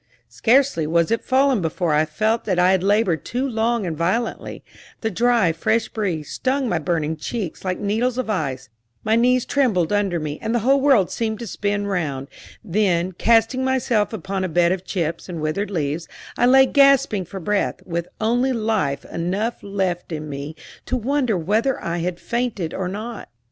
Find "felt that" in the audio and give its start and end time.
2.05-2.57